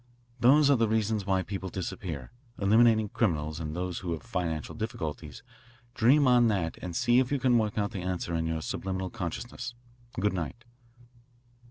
[0.39, 5.43] "Those are the reasons why people disappear, eliminating criminals and those who have financial difficulties.
[5.93, 9.11] Dream on that and see if you can work out the answer in your subliminal
[9.11, 9.75] consciousness.
[10.19, 10.65] Good night."